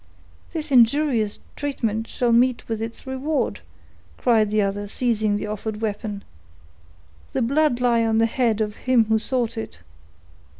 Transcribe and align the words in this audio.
"This 0.51 0.71
injurious 0.71 1.37
treatment 1.55 2.07
shall 2.07 2.31
meet 2.31 2.67
with 2.67 2.81
its 2.81 3.05
reward," 3.05 3.59
cried 4.17 4.49
the 4.49 4.63
other, 4.63 4.87
seizing 4.87 5.37
the 5.37 5.45
offered 5.45 5.79
weapon. 5.79 6.23
"The 7.33 7.43
blood 7.43 7.79
lie 7.79 8.03
on 8.03 8.17
the 8.17 8.25
head 8.25 8.61
of 8.61 8.75
him 8.77 9.05
who 9.05 9.19
sought 9.19 9.59
it!" 9.59 9.77